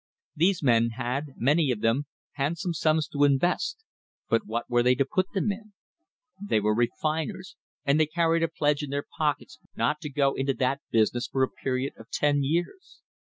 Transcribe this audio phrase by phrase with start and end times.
[0.35, 3.83] These men had, many of them, handsome sums to invest,
[4.27, 5.73] but what were they to put them in?
[6.41, 10.55] They were refiners, and they carried a pledge in their pockets not to go into
[10.55, 13.01] that business for a period of ten years.